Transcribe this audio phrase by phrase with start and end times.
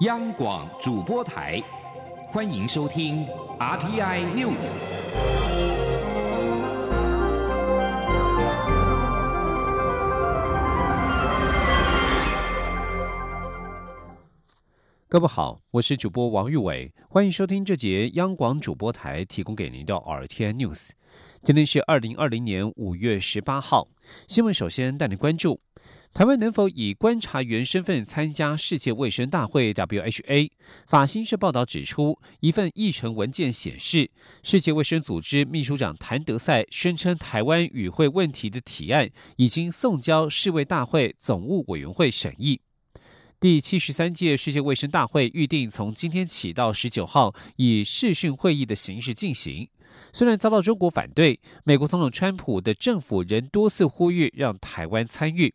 [0.00, 1.62] 央广主播台，
[2.26, 3.24] 欢迎收听
[3.60, 4.72] RTI News。
[15.08, 20.90] 各位好，我是主播王玉伟，欢迎收听这节央广主播台提供给您的 RTI News。
[21.40, 23.86] 今天是二零二零年五月十八号，
[24.26, 25.60] 新闻首先带您关注。
[26.14, 30.48] 台湾能否以观察员身份参加世界卫生大会 （WHA）？
[30.86, 34.08] 法新社报道指出，一份议程文件显示，
[34.44, 42.60] 世界卫生组织秘书长谭德赛宣称，台湾与会问题的提案已经送交世卫大会总务委员会审议。
[43.40, 49.68] 第七十三届世界卫生大会预定从今天起到十九号以视讯会议的形式进行。
[50.12, 55.52] 虽然遭到中国反对，美国总统川普的政府仍多次呼吁让台湾参与。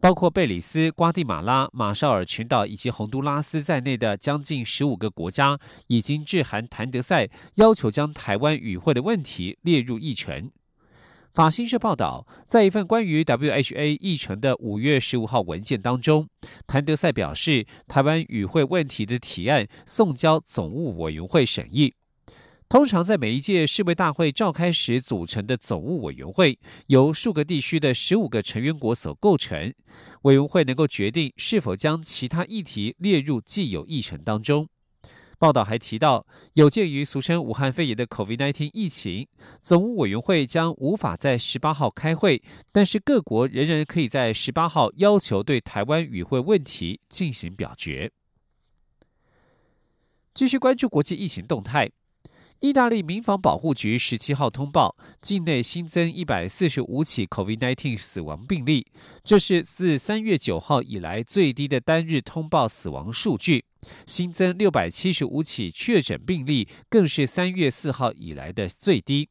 [0.00, 10.50] 包括贝里斯、瓜地马拉、马绍尔群岛以及洪都拉斯在内的将近十五个国家，已经致函谭德赛，要求将台湾与会的问题列入议程。
[11.34, 16.28] 法新社报道，在一份关于 WHA 议程的五月十五号文件当中，
[16.66, 21.94] 谭德赛表示，台湾与会问题的提案送交总务委员会审议。
[22.72, 29.74] 通常在每一届世卫大会召开时组成的总务委员会，由数个地区的十五个成员国所构成。
[30.22, 34.66] 委员会能够决定是否将其他议题列入既有议程当中。
[35.38, 39.28] 报道还提到，有鉴于俗称武汉肺炎的 COVID-19 疫情，
[39.60, 48.10] 总务委员会将无法在十八号开会，但是各国仍然可以在十八号要求对台湾与会问题进行表决。
[50.32, 51.90] 继续关注国际疫情动态。
[52.62, 58.86] 意大利民防保护局十七号通报，境内新增一百四十五起 COVID-19 死亡病例，
[59.24, 63.64] 这是自三月九号以来最低的单日通报死亡数据。
[64.06, 69.28] 新增六百七十五起确诊病例，更是三月四号以来的最低。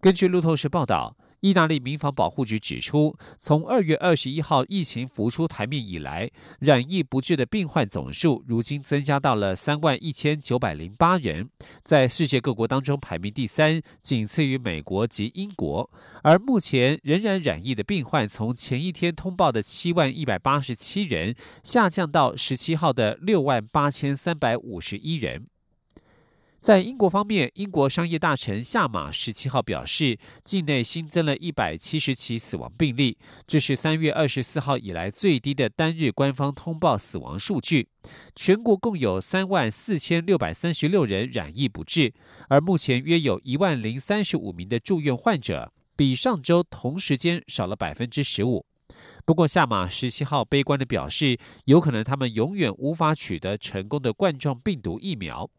[0.00, 1.16] 根据路透社报道。
[1.44, 11.50] 意大利民防保护局指出，从二月二十一号疫情浮出台面以来，染疫不治的病患总数如今增加到了三万一千九百零八人，
[11.82, 15.90] 在世界各国当中排名第三，仅次于美国及英国。
[16.22, 25.46] 而目前仍然染疫的病患，从前一天通报的七万一百八十七人，下降到十七号的六万八千三百五十一人。
[26.64, 37.86] 在英国方面，英国商业大臣夏马十七号表示，境内新增了一百七十起死亡病例，这是三月二十四号以来最低的单日官方通报死亡数据。
[38.34, 42.14] 全国共有三万四千六百三十六人染疫不治，
[42.48, 48.64] 而目前约有一万零三十五名的住院患者，比上周同时间少了百分之十五。
[49.26, 51.36] 不过，夏马十七号悲观的表示，
[51.66, 55.50] 有可能他们永远无法取得成功的冠状病毒疫苗。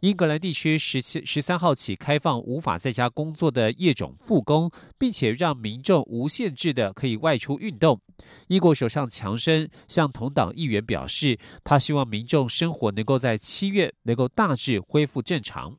[0.00, 8.00] 英格兰地区十七十三号起开放无法在家工作的业种复工，并且让民众无限制的可以外出运动。
[8.48, 15.76] 英国首相强生向同党议员表示，他希望民众生活能够在七月能够大致恢复正常。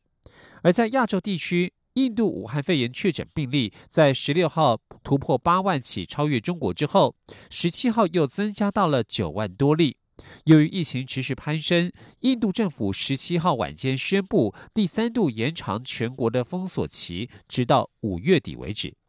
[0.61, 7.15] 而在亚洲地区，印度武汉肺炎确诊病例在十六号突破八万起，超越中国之后，
[7.49, 9.97] 十七号又增加到了九万多例。
[10.45, 19.00] 由于疫情持续攀升，印度政府十七号晚间宣布第三度延长全国的封锁期，直到五月底为止。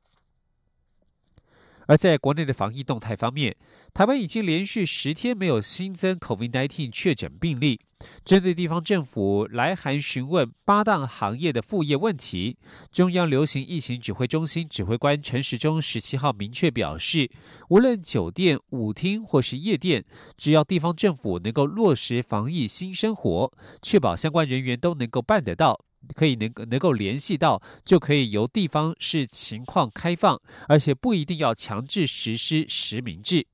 [1.92, 3.54] 而在国内的防疫动态方面，
[3.92, 7.78] 台湾已经连续十天没有新增 COVID-19 确诊病例。
[8.25, 12.56] 针对地方政府来函询问八大行业的副业问题，
[12.91, 17.31] 中央流行疫情指挥中心指挥官陈时中十七号明确表示，
[17.69, 20.02] 无论酒店、舞厅或是夜店，
[20.38, 23.52] 只要地方政府能够落实防疫新生活，
[23.82, 25.84] 确保相关人员都能够办得到。
[26.14, 33.46] 可以能能够联系到，就可以由地方视情况开放，而且不一定要强制实施实名制。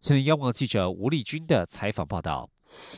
[0.00, 2.48] 请央广记者吴丽君的采访报道。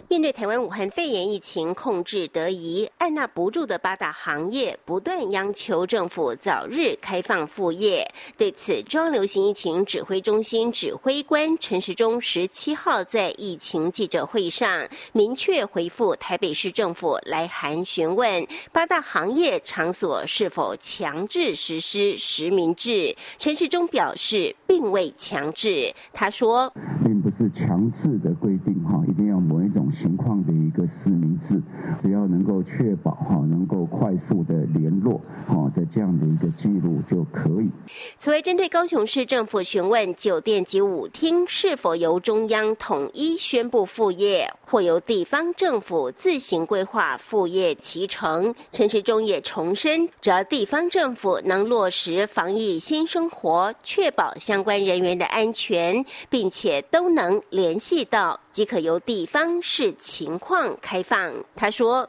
[0.08, 8.06] 面对台湾武汉肺炎疫情控制得宜，按捺不住的八大行业不断央求政府早日开放复业。
[8.36, 23.14] 对此，中央流行疫情指挥中心指挥官陈时中十七号在疫情记者会上明确回复台北市政府来函询问八大行业场所是否强制实施实名制。
[23.38, 25.92] 陈时中表示，并未强制。
[26.12, 26.72] 他说，
[27.04, 29.38] 并不是强制的规定，哈，一定要。
[29.58, 31.60] 每一种情况的一个实名制，
[32.00, 37.68] 只要能够确保哈能够快速的联络哈的这样的一个记录就可以。
[38.16, 61.32] 此外，针对高雄市政府询问酒店及舞厅是否由中央统一宣布复业，或由地方政府自行规划复业其程，陈时中也重申，只要地方政府能落实防疫新生活，确保相关人员的安全，并且都能联系到，即可由地方视情况开放。
[61.56, 62.08] 他说：“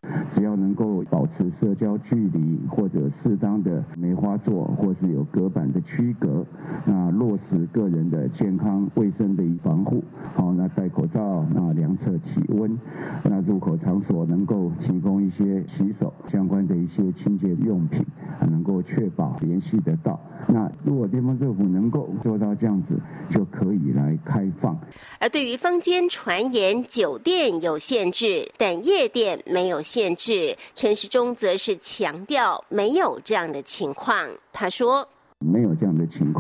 [1.30, 6.46] 持社交距离，或者适当的梅花座，或是有隔板的区隔，
[6.86, 10.04] 那落实个人的健康卫生的防护，
[10.34, 12.78] 好，那戴口罩，那量测体温，
[13.24, 18.06] 那入口场所能够提供一些洗手相关的一些清洁用品，
[18.42, 20.20] 能够确保联系得到。
[20.48, 22.98] 那如果地方政府能够做到这样子，
[23.30, 24.80] 就可以来开放。
[25.20, 34.28] 而对于坊间传言酒店有限制，但夜店没有限制，陈时中则是强调没有这样的情况。
[34.52, 35.08] 他说。
[35.40, 36.39] 没有这样的情况，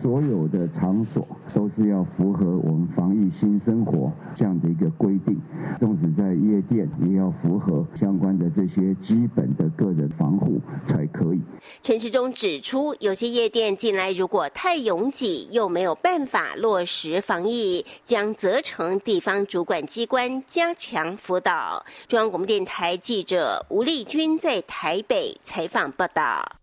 [0.00, 5.38] 所有的场所都是要符合我们防疫新生活这样的一个规定，
[5.78, 11.40] 纵使在夜店也要符合相关的这些基本的个人防护才可以。
[11.82, 21.84] 陈世忠指出，有些夜店进来如果太拥挤，又没有办法落实防疫，将责成地方主管机关加强辅导。
[22.08, 26.56] 中央广播电台记者吴丽君在台北采访报道。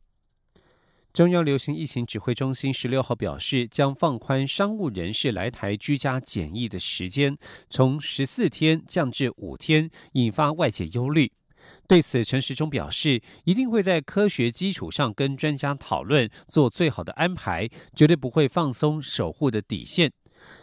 [1.17, 7.35] 中央流行疫情指挥中心十六号表示，将放宽商务人士来台居家检疫的时间，
[7.71, 11.31] 从十四天降至五天，引发外界忧虑。
[11.87, 20.11] 对此，陈时中表示，一定会在科学基础上跟专家讨论，做最好的安排，绝对不会放松守护的底线。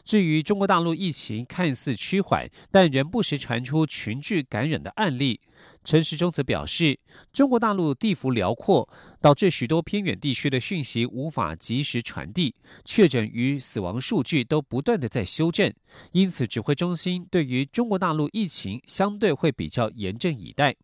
[0.05, 5.41] 至于中国大陆疫情看似趋缓，但仍不时传出群聚感染的案例，
[5.83, 6.99] 陈时中则表示，
[7.33, 8.89] 中国大陆地幅辽阔，
[9.21, 12.55] 导致许多偏远地区的讯息无法及时传递，
[12.85, 15.73] 确诊与死亡数据都不断的在修正，
[16.13, 20.75] 因此指挥中心对于中国大陆疫情相对会比较严阵以待。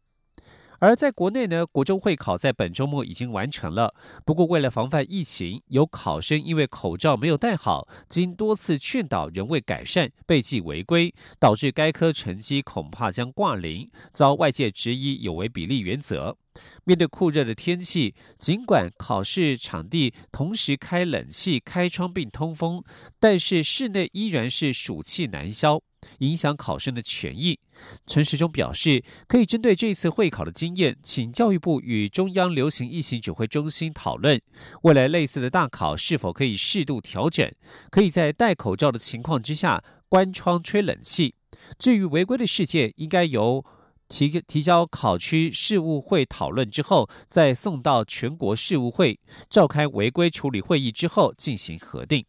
[0.80, 3.94] 而在国内呢，国中会考在本周末已经完成了。
[4.24, 16.36] 不过，为了防范疫情，有考生因为口罩没有戴好，经多次劝导仍未改善，被记违规，导致该科成绩恐怕将挂零，遭外界质疑有违比例原则。
[16.84, 22.82] 面对酷热的天气，尽管考试场地同时开冷气、开窗并通风，
[23.18, 25.82] 但是室内依然是暑气难消。
[26.20, 27.60] 影响考生的权益。
[28.06, 34.40] 陈时中表示，可以针对这次会考的经验，请教育部与中央流行疫情指挥中心讨论，
[34.82, 37.52] 未来类似的大考是否可以适度调整，
[37.90, 41.34] 可以在戴口罩的情况之下关窗吹冷气。
[41.78, 43.62] 至于违规的事件，应该由
[44.10, 49.18] 提提交考区事务会讨论之后，再送到全国事务会
[49.48, 52.26] 召开违规处理会议之后进行核定。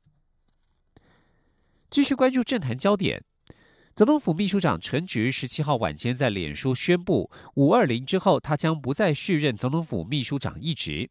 [1.89, 3.21] 继续关注政坛焦点。
[3.93, 11.09] 总统府秘书长陈菊十七号晚间在脸书宣布，五二零之后，他将不再续任总统府秘书长一职。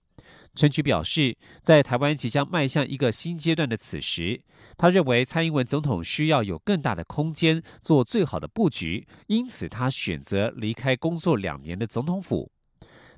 [0.55, 4.43] 陈菊表示，在台湾即将迈向一个新阶段的此时，
[4.77, 12.51] 他认为蔡英文总统需要有更大的空间做最好的布局，因此他选择离开工作两年的总统府。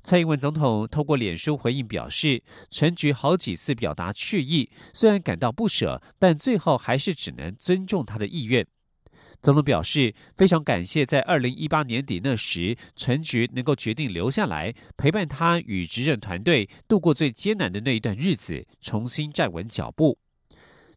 [0.05, 8.67] 蔡英文总统透过脸书回应表示，陈菊好几次表达去意，虽然感到不舍，但最后还是只能尊重他的意愿。
[9.43, 20.17] 总统表示，非常感谢在二零一八年底那时，陈菊能够决定留下来陪伴他与执政团队度过最艰难的那一段日子，重新站稳脚步。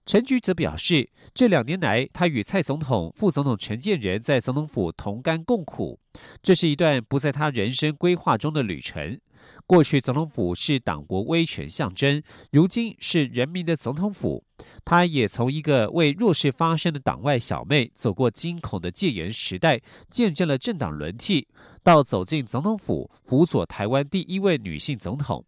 [0.06, 5.98] 陈菊则表示，这两年来，他与蔡总统、副总统陈建仁在总统府同甘共苦，
[6.40, 9.18] 这是一段不在他人生规划中的旅程。
[9.66, 12.22] 过去总统府是党国威权象征，
[12.52, 14.44] 如今是人民的总统府。
[14.84, 21.48] 他也从一个为弱势发声的党外小妹，走过惊恐的戒严时代，见证了政党轮替，
[21.82, 25.44] 到走进总统府，辅佐台湾第一位女性总统。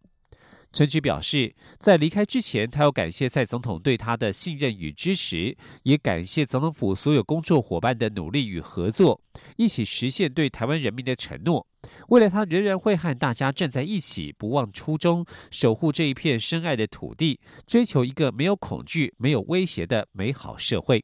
[0.71, 9.19] 陈菊表示，在离开之前，他要感谢蔡总统对他的信任与支持，也感谢总统府所有工作伙伴的努力与合作，
[9.57, 11.65] 一起实现对台湾人民的承诺。
[12.09, 21.03] 未来，他仍然会和大家站在一起，不忘初衷，守护这一片深爱的土地，追求一个没有恐惧、没有威胁的美好社会。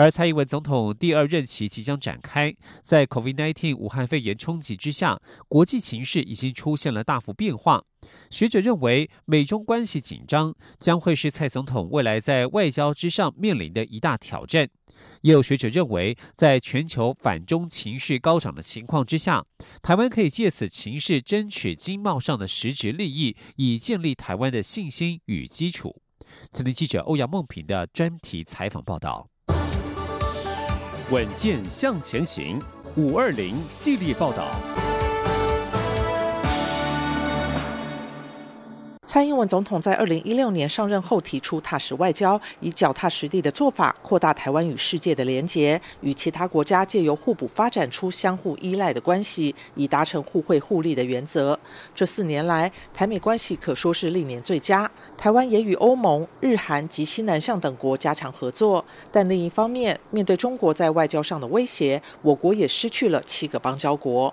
[0.00, 7.84] 而蔡英文总统第二任期即将展开，在 COVID-19 武汉肺炎冲击之下，国际情势已经出现了大幅变化。
[8.30, 14.70] 学者认为，美中关系紧张将会是蔡总统未来在外交之上面临的一大挑战。
[15.20, 19.44] 也有学者认为，在全球反中情绪高涨的情况之下，
[19.82, 26.00] 台湾可以借此情势争取经贸上的实质利益，以建立台湾的信心与基础。
[26.52, 29.29] 曾经记者欧阳梦平的专题采访报道。
[31.10, 32.62] 稳健向前行，
[32.94, 34.89] 五二零系列报道。
[39.10, 51.58] 蔡英文总统在二零一六年上任后提出踏实外交，以脚踏实地的做法扩大台湾与世界的连结，与其他国家借由互补发展出相互依赖的关系，以达成互惠互利的原则。
[51.92, 54.88] 这四年来，台美关系可说是历年最佳。
[55.18, 58.84] 台湾也与欧盟、日韩及西南向等国加强合作。
[59.10, 64.32] 但另一方面，面对中国在外交上的威胁，我国也失去了七个邦交国。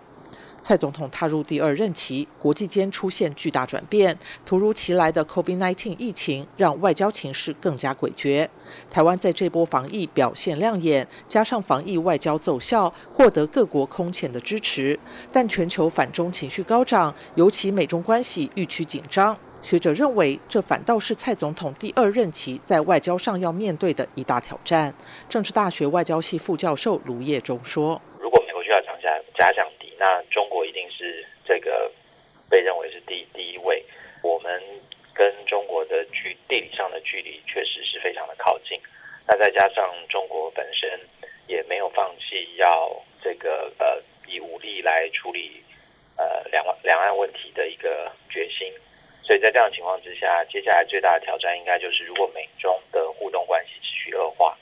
[0.67, 8.45] 蔡总统踏入第二任期，国际间出现巨大转变，突如其来的 COVID-19 疫情让外交情势更加诡谲。
[8.91, 14.99] 台湾在这波防疫表现亮眼，加上防疫外交奏效，获得各国空前的支持。
[15.31, 19.37] 但全球反中情绪高涨，尤其美中关系愈趋紧张。
[19.61, 24.93] 学者认为，这反倒是蔡总统第二任期在外交上要面对的一大挑战。
[25.29, 29.65] 政治大学外交系副教授卢业忠说：“如果美国需要降价，加强。”
[29.97, 31.91] 那中国一定是这个
[32.49, 33.83] 被认为是第第一位。
[34.23, 34.61] 我们
[35.13, 38.79] 跟中国的距地理上的距离确实是非常的靠近。
[39.27, 40.99] 那再加上中国本身
[41.47, 45.61] 也没有放弃要这个呃以武力来处理
[46.17, 48.71] 呃两两岸问题的一个决心。
[49.23, 54.57] 所以在这样的情况之下，接下来最大的挑战应该就是如果美中的互动关系持续恶化，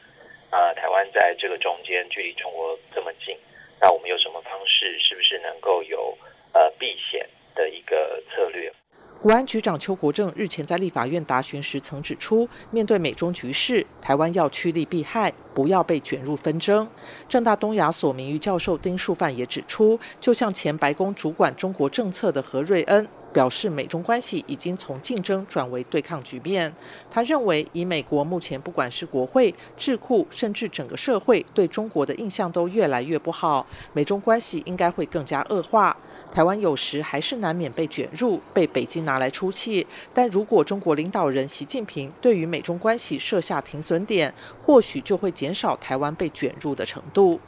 [0.49, 3.37] 啊，台湾在这个中间距离中国这么近。
[3.85, 4.97] 那我们有什么方式？
[4.99, 6.17] 是不是能够有
[6.53, 7.23] 呃避险
[7.53, 8.73] 的一个策略？
[9.21, 16.87] 国安局长邱国正日前在立法院答询时曾指出，面对美中局势，台湾要趋利避害，不要被卷入纷争。
[17.27, 23.07] 正大东亚所名誉教授丁树范也指出，就像前白宫主管中国政策的何瑞恩。
[23.35, 26.73] 表示美中关系已经从竞争转为对抗局面。
[27.11, 35.97] 他认为，以美国目前不管是国会、智库，甚至整个社会对中国的印象都越来越不好，美中关系应该会更加恶化。
[36.31, 39.85] 台湾有时还是难免被卷入，被北京拿来出气。
[40.13, 47.39] 但如果中国领导人习近平对于美中关系设下停损点，或许就会减减少台湾被卷入的程度。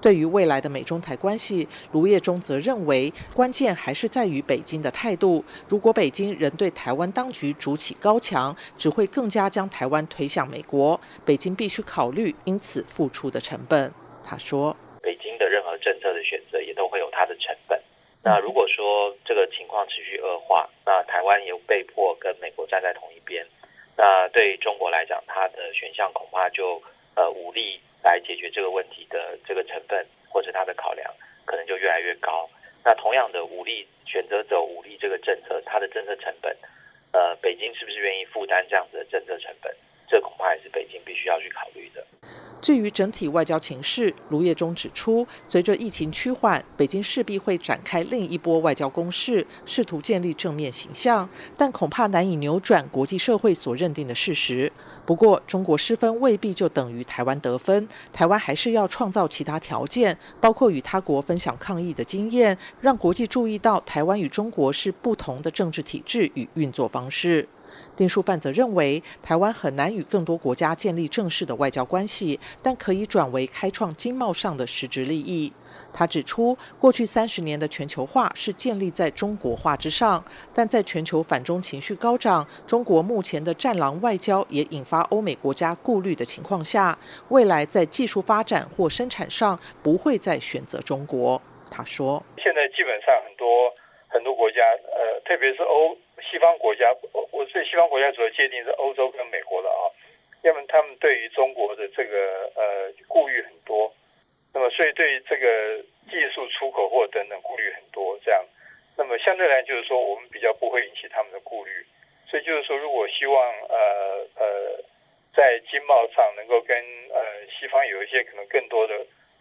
[0.00, 5.44] 对于未来的美中台关系，卢业中则认为，关键还是在于北京的态度。
[5.68, 10.98] 如果北京仍对台湾当局筑起高墙，只会更加将台湾推向美国。
[11.26, 13.92] 北京必须考虑因此付出的成本。
[14.24, 17.78] 他说：“北京的任何政策的选择也都会有它的成本。
[18.24, 23.46] 那如果说这个情况持续恶化，那台湾也被迫跟美国站在同一边，
[23.94, 26.82] 那对中国来讲，它的选项恐怕就
[27.14, 31.08] 呃武力。”来解决这个问题的这个成分或者它的考量，
[31.44, 32.50] 可能就越来越高。
[32.84, 36.52] 那同样的武力选择走武力这个政策，它的政策成本，
[37.12, 39.72] 呃，北京是不是愿意负担这样子的政策成本？
[40.12, 42.04] 这恐怕也是北京必须要去考虑的。
[42.60, 54.70] 至于整体外交情势，卢业中指出，随着疫情趋缓，北京势必会展开另一波外交攻势，试图建立正面形象，但恐怕难以扭转国际社会所认定的事实。
[55.06, 67.48] 不过，中国失分未必就等于台湾得分，台湾还是要创造其他条件，包括与他国分享抗疫的经验，让国际注意到台湾与中国是不同的政治体制与运作方式。
[67.96, 75.52] 丁书范则认为，台湾很难与更多国家建立正式的外交关系，但可以转为开创经贸上的实质利益。
[75.92, 80.22] 他指出，过去三十年的全球化是建立在中国化之上，
[80.54, 86.98] 但在全球反中情绪高涨、中国目前的战狼外交也引发欧美国家顾虑的情况下，
[87.28, 91.40] 未来在技术发展或生产上不会再选择中国。
[91.70, 93.72] 他说：“现在基本上很多
[94.08, 94.60] 很多国家，
[94.92, 95.96] 呃，特别是欧。”
[96.30, 99.90] 西方国家，我我对西方国家主要界定是欧洲跟美国的啊，
[100.42, 103.92] 要么他们对于中国的这个呃顾虑很多，
[104.54, 105.78] 那么所以对于这个
[106.10, 108.44] 技术出口或等等顾虑很多，这样，
[108.96, 111.70] 那么相对来就是说我们比较不会引起他们的顾虑，
[112.26, 113.36] 所以就是说如果希望
[113.68, 114.80] 呃呃
[115.34, 116.76] 在经贸上能够跟
[117.10, 118.94] 呃西方有一些可能更多的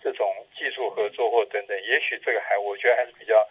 [0.04, 3.48] 这种技术合作或等等，也许这个还我觉得还是比较。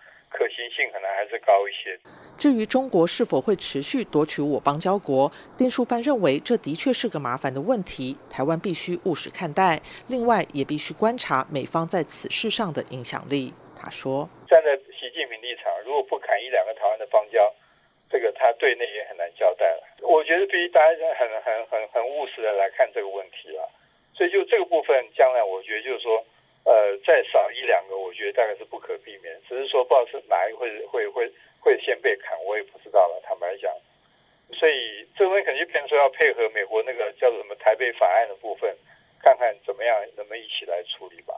[0.71, 1.97] 性可能还是高一些。
[2.37, 9.81] 至于中国是否会持续夺取我邦交国，丁书帆认为这的确是个麻烦的问题，台湾必须务实看待。
[10.09, 13.55] 另外，也必须观察美方在此事上的影响力。
[13.77, 17.55] 他说：“站在习近平立场，如果不砍一两个台湾的邦交，
[18.11, 19.83] 这个他对内也很难交代了。
[20.03, 23.69] 我觉得，必须大家很很很很务实的来看这个问题了。
[24.13, 26.25] 所以就这个部分，将来我觉得就是说，
[26.65, 29.20] 呃，再少一两个，我觉得大概是不可避免。
[29.51, 31.27] 只是说不知道是哪一个会会会
[31.59, 33.21] 会先被砍，我也不知道了。
[33.27, 33.69] 坦白讲，
[34.55, 38.71] 所以这东西肯定变成说要配合美国那个叫做什么台北法案的部分，
[39.19, 41.35] 看看怎么样能不能一起来处理吧。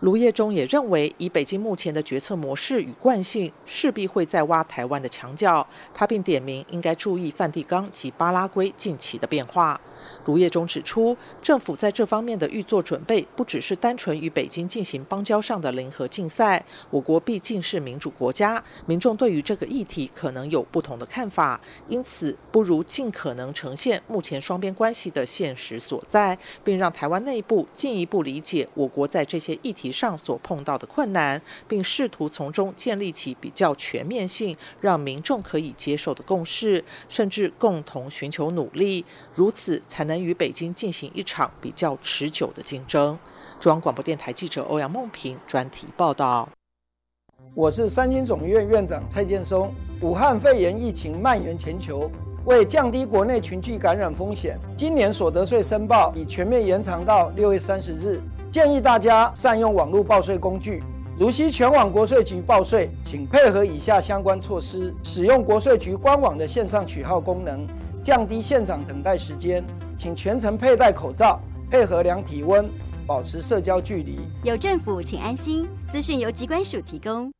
[0.00, 5.66] 卢业中也认为，以北京目前的决策模式与惯性，势必会再挖台湾的墙角。
[5.94, 9.80] 他并点名应该注意梵蒂冈及巴拉圭近期的变化。
[10.24, 16.64] 卢业中指出，政府在这方面的预做准备，不只是单纯与北京进行邦交上的零和竞赛。
[16.90, 39.82] 我国毕竟是民主国家，民众对于这个议题可能有不同的看法，因此不如尽可能呈现目前双边关系的现实所在，并让台湾内部进一步理解我国在这些议题上所碰到的困难，并试图从中建立起比较全面性、让民众可以接受的共识，甚至共同寻求努力，如此。
[39.94, 43.16] 才能与北京进行一场比较持久的竞争。
[43.60, 46.48] 中央广播电台记者欧阳梦平专题报道。
[47.54, 49.72] 我是三军总院院长蔡建松。
[50.00, 52.10] 武汉肺炎疫情蔓延全球，
[52.44, 58.20] 为降低国内群聚感染风险，今年所得税申报已全面延长到六月三十日。
[58.50, 60.82] 建议大家善用网络报税工具，
[61.16, 67.64] 如需前往国税局报税，请配合以下相关措施：使用国税局官网的线上取号功能，
[68.02, 69.64] 降低现场等待时间。
[69.96, 72.70] 请全程佩戴口罩，配合量体温，
[73.06, 74.18] 保持社交距离。
[74.42, 75.68] 有政府，请安心。
[75.90, 77.32] 资讯由机关署提供。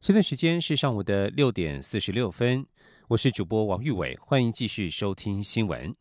[0.00, 2.66] 现在时间是上午的六点四十六分，
[3.08, 5.94] 我是主播王玉伟，欢迎继续收听新闻。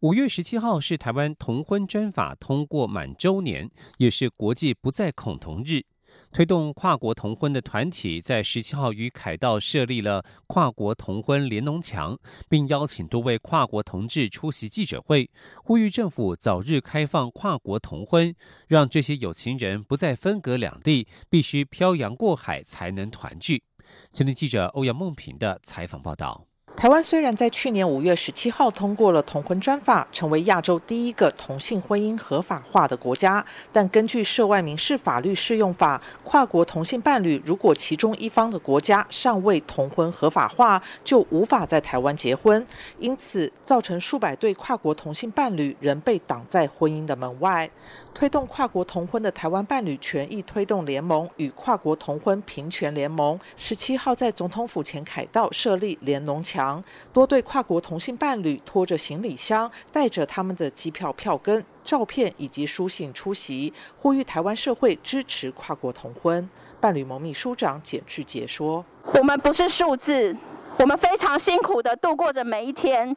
[0.00, 5.84] 五月十七号是台湾同婚专法通过满周年，也是国际不再恐同日。
[6.32, 15.30] 推动跨国同婚的团体在十七号与凯道设立了跨国同婚联农墙，并邀请多位跨国同志出席记者会，
[15.64, 18.34] 呼吁政府早日开放跨国同婚，
[18.68, 23.64] 让这些有情人不再分隔两地，必须漂洋过海才能团聚。
[24.12, 26.51] 前天记者欧阳梦平的采访报道。
[26.82, 42.66] 台湾虽然在去年五月十七号通过了同婚专法，成为亚洲第一个同性婚姻合法化的国家，但根据涉外民事法律适用法，跨国同性伴侣如果其中一方的国家尚未同婚合法化，就无法在台湾结婚，
[42.98, 47.70] 因此造成数百对跨国同性伴侣仍被挡在婚姻的门外。
[48.12, 56.71] 推动跨国同婚的台湾伴侣权益推动联盟与跨国同婚平权联盟十七号在总统府前凯道设立联农墙，
[57.12, 66.48] 多对跨国同性伴侣拖着行李箱，带着他们的机票票根、照片以及书信出席，呼吁台湾社会支持跨国同婚。
[66.80, 68.84] 伴侣盟秘书长简志杰说
[69.18, 70.36] ：“我们不是数字，
[70.78, 73.16] 我们非常辛苦的度过着每一天，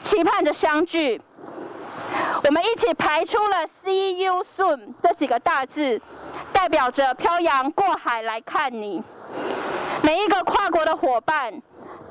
[0.00, 1.20] 期盼着相聚。”
[2.44, 6.00] 我们一起排出了 “See you soon” 这几个大字，
[6.52, 9.02] 代表着漂洋过海来看你。
[10.02, 11.60] 每一个跨国的伙伴，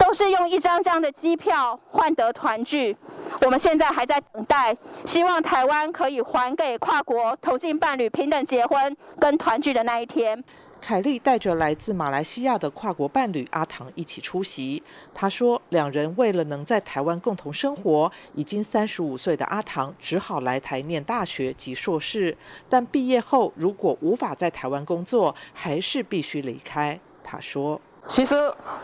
[0.06, 2.96] 都是用一张张的机票换得团聚。
[3.42, 10.44] 我们现在还在等待，希望台湾可以还给跨国同性伴侣平等结婚跟团聚的那一天。
[10.80, 14.84] 凯莉带着来自马来西亚的跨国伴侣阿唐一起出席。
[15.12, 22.38] 他说，两人为了能在台湾共同生活，已经三十五岁的阿唐只好来台念大学及硕士。
[22.70, 27.00] 但毕业后如果无法在台湾工作，还是必须离开。
[27.24, 28.36] 他说：“其实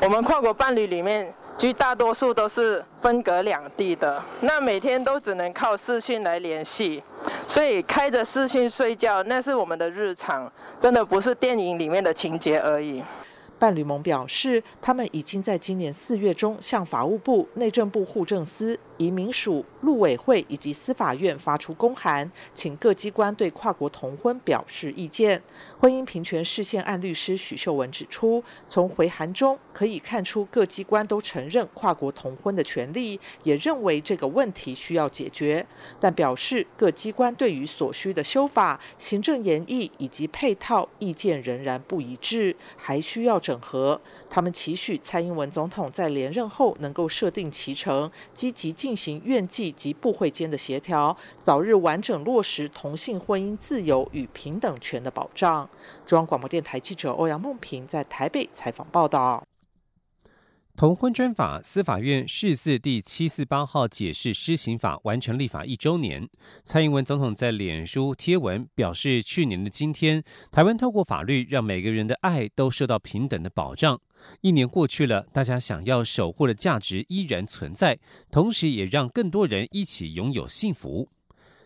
[0.01, 7.03] 我们跨国伴侣里面。”绝大多数都是分隔两地的，那每天都只能靠视讯来联系，
[7.47, 13.03] 所以开着视讯睡觉，那是我们的日常，真的不是电影里面的情节而已。
[13.59, 18.79] 伴侣盟表示，他们已经在今年四月中向法务部、内政部户政司。
[19.01, 25.41] 移民署、陆委会以及司法院发出公函，请各机关对跨国同婚表示意见。
[25.79, 35.65] 婚姻平权事件案律师许秀文指出，从回函中可以看出，各机关都承认跨国同婚的权利，也认为这个问题需要解决，
[35.99, 43.99] 但表示各机关对于所需的修法、行政研议以及配套意见仍然不一致，还需要整合。
[44.29, 48.90] 他们期许蔡英文总统在连任后能够设定其程，积极进。
[48.91, 55.69] 进行院际及部会间的协调，早日完整落实同性婚姻自由与平等权的保障。
[56.05, 59.41] 中央广播电台记者欧阳梦平在台北采访报道。
[60.75, 66.27] 同婚专法司法院释字第七四八号解释施行法完成立法一周年，
[66.63, 73.99] 蔡英文总统在脸书贴文表示，去年的今天，台湾透过法律让每个人的爱都受到平等的保障。
[74.41, 77.99] 一年过去了，大家想要守护的价值依然存在，
[78.31, 81.09] 同时也让更多人一起拥有幸福。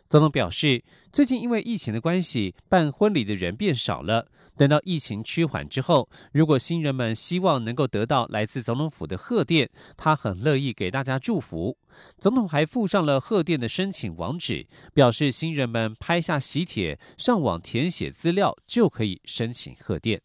[0.08, 4.28] 总统表示，最近因为疫情的关系，办婚礼的人变少了。
[4.56, 11.78] 等到疫情趋缓之后，如果新人们希望能够得到来自总统府的贺电，他很乐意给大家祝福。
[12.18, 20.22] 总统还附上了贺电的申请网址，表示新人们拍下喜帖，上网填写资料就可以申请贺电。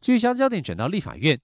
[0.00, 1.38] 继续将焦点转到立法院。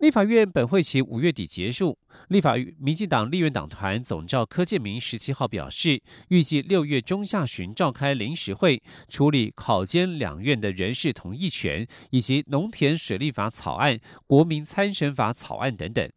[0.00, 16.10] 立法院本会期五月底结束，立法民进党立院党团总召柯建明十七号表示，预计六月中下旬召开临时会，处理考监两院的人事同意权以及农田水利法草案、国民参审法草案等等。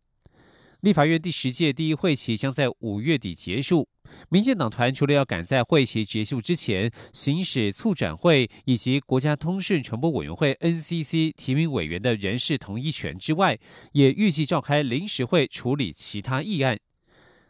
[0.84, 3.88] 立法院第十届第一会期将在五月底结束。
[4.30, 13.58] 民进党团除了要赶在会期结束之前行使促转会以及国家通讯传播委员会 NCC 提名委员的人事同意权之外，
[13.94, 16.78] 也预计召开临时会处理其他议案。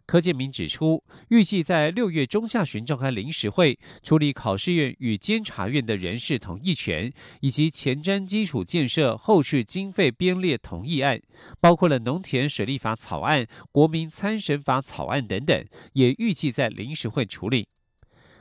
[0.06, 11.22] 柯建明指出，预计在六月中下旬召开临时会，处理考试院与监察院的人事同意权，以及前瞻基础建设后续经费编列同意案，
[11.60, 17.68] 包括了农田水利法草案、国民参审法草案等等，也预计在临时会处理。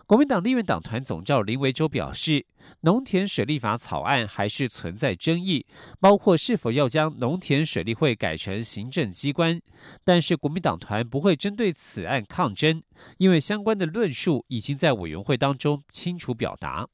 [0.06, 2.44] 国民党立院党团总召林维洲表示，
[2.80, 5.64] 农田水利法草案还是存在争议，
[6.00, 9.60] 包括是否要将农田水利会改成行政机关。
[10.04, 12.82] 但是国民党团不会针对此案抗争，
[13.18, 16.88] 因为相关的论述已经在委员会当中清楚表达。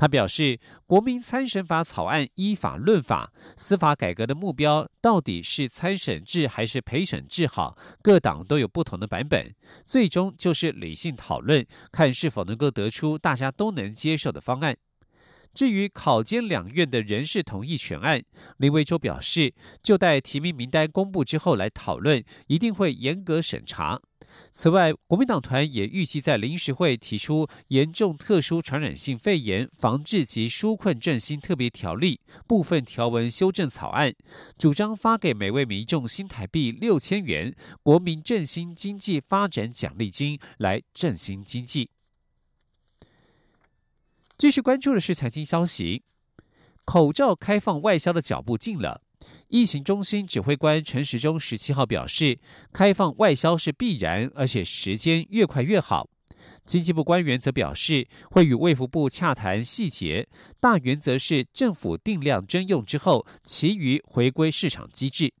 [0.00, 7.76] 他表示，国民参审法草案依法论法，司法改革的目标到底是参审制还是陪审制好？
[8.00, 14.74] 各党都有不同的版本，最终就是理性讨论，看是否能够得出大家都能接受的方案。
[15.52, 18.22] 至于考监两院的人事同意权案，
[18.56, 24.00] 林维洲表示，就待提名名单公布之后来讨论，一定会严格审查。
[24.52, 34.14] 此外，国民党团也预计在临时会提出严重特殊传染性肺炎防治及纾困振兴特别条例部分条文修正草案，
[34.58, 41.90] 主张发给每位民众新台币六千元国民振兴经济发展奖励金，来振兴经济。
[44.36, 46.02] 继续关注的是财经消息，
[46.84, 49.02] 口罩开放外销的脚步近了。
[49.48, 52.38] 疫情中心指挥官陈时中十七号表示，
[52.72, 56.08] 开放外销是必然，而且时间越快越好。
[56.64, 60.28] 经济部官员则表示，会与卫福部洽谈细节，
[60.60, 65.32] 大原则是政府定量征用之后，其余回归市场机制。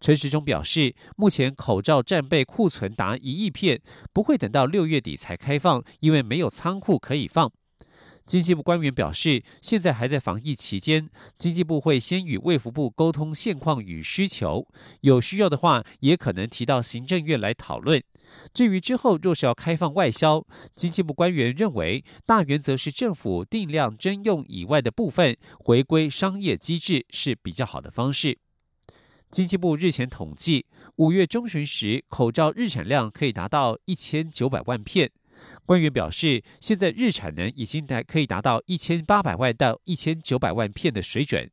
[0.00, 3.80] 陈时中表示，目前口罩战备库存达一亿片，
[4.12, 7.52] 不会等到六月底才开放，因为没有仓库可以放。
[8.26, 11.08] 经济部官员表示，现在还在防疫期间，
[11.38, 14.66] 经济部会先与卫福部沟通现况与需求，
[15.02, 18.02] 有需要的话，也可能提到行政院来讨论。
[18.52, 28.38] 至于之后若是要开放外销，经济部官员认为，大原则是政府定量征用以外的部分回归商业机制是比较好的方式。
[29.30, 35.12] 经济部日前统计，五月中旬时，口罩日产量可以达到一千九百万片。
[35.64, 41.50] 官员表示，现在日产能已经达可以达到一千八百万到一千九百万片的水准。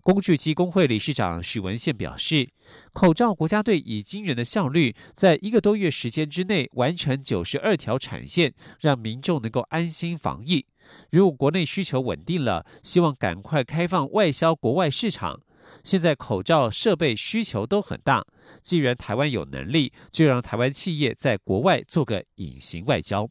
[0.00, 2.48] 工具机工会理事长许文宪表示，
[2.94, 10.64] 口罩国家队以惊人的效率，在一个多月时间之内完成九十二条产线，让民众能够安心防疫。
[11.10, 15.40] 如果国内需求稳定了，希望赶快开放外销国外市场。
[15.84, 18.26] 现在口罩设备需求都很大，
[18.62, 23.28] 既然台湾有能力，就让台湾企业在国外做个隐形外交。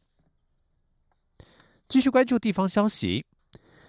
[1.88, 3.24] 继续关注地方消息，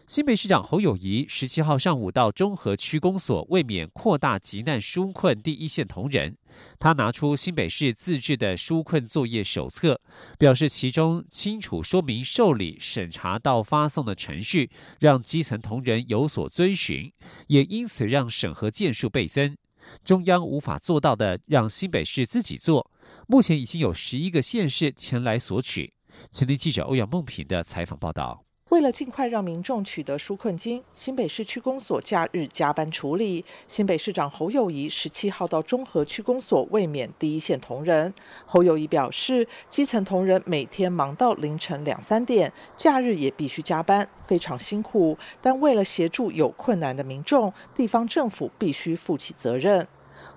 [0.09, 6.35] 新北市长侯友谊十七号上午到中和区公所，为免扩大急难纾困第一线同仁，
[6.79, 10.01] 他拿出新北市自制的纾困作业手册，
[10.39, 17.13] 表示其中清楚说明受理、审查到发送的程序，让基层同仁有所遵循，
[17.45, 19.55] 也因此让审核件数倍增。
[20.03, 22.89] 中央无法做到的，让新北市自己做。
[23.27, 25.93] 目前已经有十一个县市前来索取。
[26.31, 28.48] 前听记者欧阳梦平的采访报道。
[28.69, 33.43] 为了尽快让民众取得纾困金，新北市区公所假日加班处理。
[33.67, 38.13] 新北市长侯友谊十七号到中和区公所慰勉第一线同仁。
[38.45, 45.17] 侯友谊表示，基层同仁每天忙到凌晨两三点，假日也必须加班，非常辛苦。
[45.41, 49.88] 但为了协助有困难的民众，地方政府必须负起责任。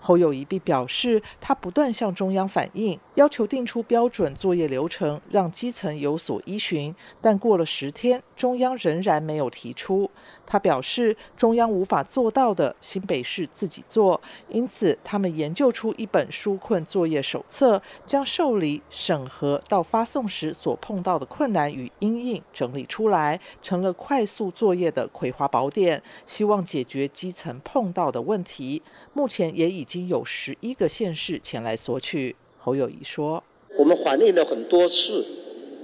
[0.05, 6.93] 侯友谊并表示，他不断向中央反映，要求定出标准作业流程，让基层有所依循。
[7.21, 10.11] 但过了十天，中央仍然没有提出。
[10.45, 14.21] 他表示，中央无法做到的，新北市自己做。
[14.49, 28.83] 因此，他们研究出一本纾困作业手册，将受理、审核到发送时所碰到的困难与阴影整理出来，成了快速作业的葵花宝典，希望解决基层碰到的问题。
[29.13, 32.35] 目前也已已经有十一个县市前来索取。
[32.59, 33.45] 侯友谊说
[33.77, 35.23] ：“我们反映了很多次，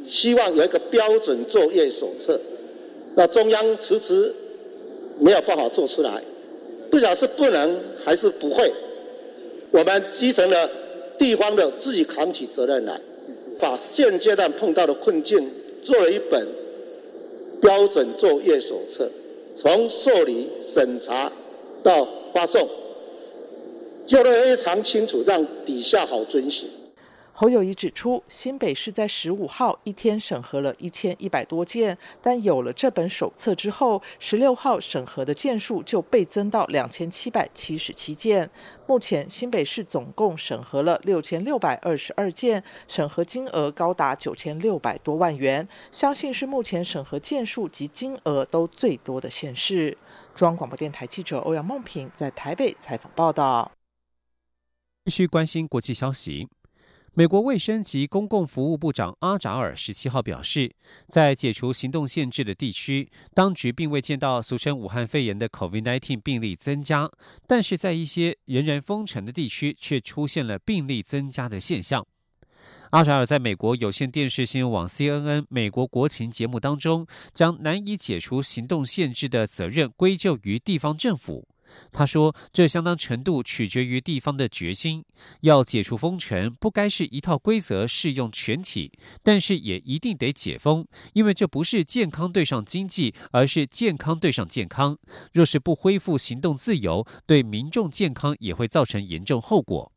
[0.07, 2.41] 希望有一个标准作业手册，
[3.15, 4.35] 那中央迟迟
[5.21, 6.23] 没有办法做出来，
[6.91, 8.73] 不晓得是不能还是不会。
[9.73, 10.71] 我们基层的
[11.19, 12.99] 地方的自己扛起责任来，
[13.59, 15.51] 把现阶段碰到的困境
[15.83, 16.49] 做了一本
[17.61, 19.11] 标准作业手册，
[19.55, 21.31] 从受理、审查
[21.83, 22.67] 到发送。”
[24.09, 26.67] 交得非常清楚，让底下好遵循。
[27.31, 38.51] 侯友谊指出，新北市在十五号一天审核了一千一百多件，但有了这本手册之后，十六号审核的件数就倍增到两千七百七十七件。
[38.87, 49.97] 目前新北市总共审核了六千六百二十二件，审核金额高达九千六百多万元，相信是目前审核件数及金额都最多的县市。
[50.35, 53.71] 中央广播电台记者欧阳梦平在台北采访报道。
[55.09, 56.47] 继续关心国际消息，
[57.15, 60.71] 美国卫生及公共服务部长阿扎尔十七号表示，
[61.09, 67.11] 在解除行动限制的地区，当局并未见到俗称武汉肺炎的 COVID-19 病例增加，
[67.47, 72.07] 但是在一些仍然封城的地区，却出现了病例增加的现象。
[72.91, 81.49] 阿扎尔在美国有线电视新闻网 CNN 美国国情节目当中，将难以解除行动限制的责任归咎于地方政府。
[81.93, 85.05] 他说：“这相当程度取决于地方的决心。
[85.43, 94.99] 要解除封城，不该是一套规则适用全体，但是也一定得解封，因为这不是健康对上经济，而是健康对上健康。
[95.33, 99.93] 若是不恢复行动自由，对民众健康也会造成严重后果。”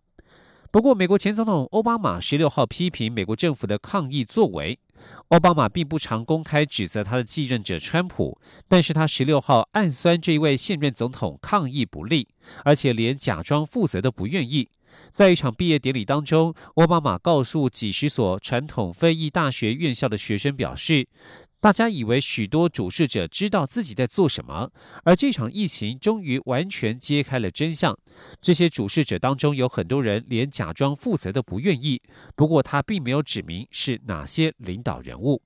[0.72, 4.80] 不过，美国前总统奥巴马十六号批评美国政府的抗议作为。
[5.28, 12.30] 奥巴马并不常公开指责他的继任者川普，但是他十六号暗酸这一位现任总统抗议不利，
[12.64, 14.70] 而且连假装负责都不愿意。
[15.12, 21.06] 在一场毕业典礼当中，奥巴马告诉几十所传统非裔大学院校的学生表示。
[21.62, 24.72] 大家以为许多主事者知道自己在做什么，
[25.04, 27.96] 而这场疫情终于完全揭开了真相。
[28.42, 32.02] 这些主事者当中有很多人连假装负责都不愿意。
[32.36, 35.44] 不过他并没有指明是哪些领导人物。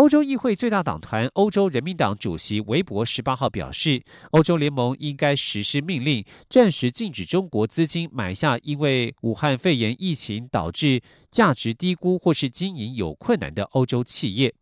[0.00, 14.54] 欧洲议会最大党团欧洲人民党主席韦伯十八号表示，欧洲联盟应该实施命令，暂时禁止中国资金买下因为武汉肺炎疫情导致价值低估或是经营有困难的欧洲企业。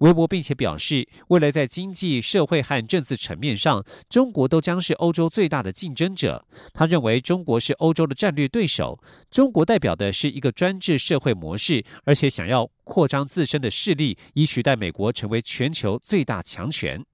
[0.00, 6.46] 微博并且表示，未来在经济社会和政治层面上，中国都将是欧洲最大的竞争者。
[6.72, 8.98] 他认为中国是欧洲的战略对手，
[9.30, 17.04] 中国代表的是一个专制社会模式，而且想要扩张自身的势力，以取代美国成为全球最大强权。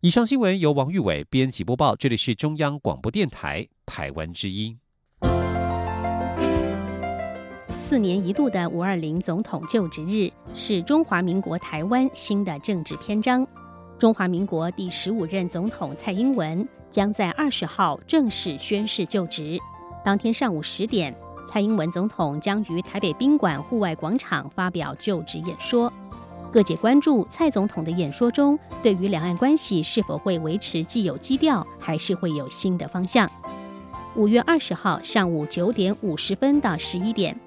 [0.00, 4.81] 以上新闻由王玉伟编辑播报，这里是中央广播电台台湾之音。
[7.92, 13.46] 四年一度的五二零总统就职日是中华民国台湾新的政治篇章。
[13.98, 19.58] 中华民国第十五任总统蔡英文将在二十号正式宣誓就职。
[20.02, 21.14] 当天上午十点，
[21.46, 25.92] 蔡英文总统将于台北宾馆户外广场发表就职演说。
[26.50, 33.30] 各界关注蔡总统的演说中，对于两岸关系是否会维持既有基调，还是会有新的方向。
[34.16, 37.38] 五月二十号上午九点五十分到十一点。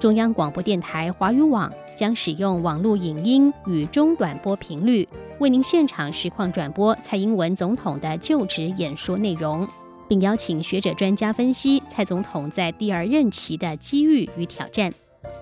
[0.00, 5.06] 中央广播电台华语网将使用网络影音与中短波频率，
[5.40, 9.68] 为您现场实况转播蔡英文总统的就职演说内容，
[10.08, 14.90] 并邀请学者专家分析蔡总统在第二任期的机遇与挑战。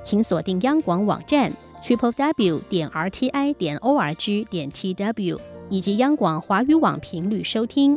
[0.03, 5.41] 请锁定央广网站 triple w 点 r t i 点 o r g 点 t w
[5.71, 7.97] 以及央广华语网频率收听。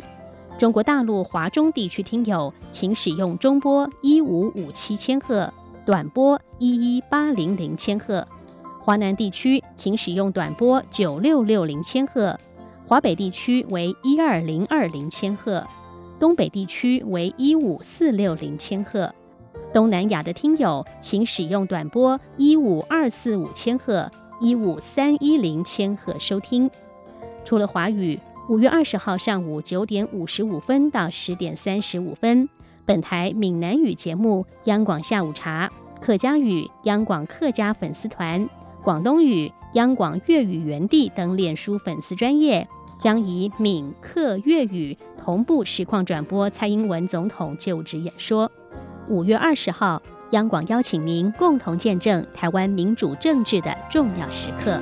[0.60, 5.52] 中国大陆华中地区听友，请使用中波一五五七千赫。
[5.84, 8.26] 短波一一八零零千赫，
[8.80, 12.38] 华南地区请使用短波九六六零千赫，
[12.86, 15.66] 华北地区为一二零二零千赫，
[16.20, 19.12] 东北地区为一五四六零千赫，
[19.72, 24.08] 东南亚的听友请使用短波一五二四五千赫、
[24.40, 26.70] 一五三一零千赫收听。
[27.44, 28.16] 除了华语，
[28.48, 32.48] 五月二十号上午九点五十五分到十点三十五分，
[32.84, 38.48] 本台闽南语节目《央广下午茶》，客家语央广客家粉丝团，
[38.82, 42.66] 广东语央广粤语园地等脸书粉丝专业，
[42.98, 48.50] 将以闽客粤语同步实况转播蔡英文总统就职演说。
[49.08, 54.80] 五月二十号，央广邀请您共同见证台湾民主政治的重要时刻。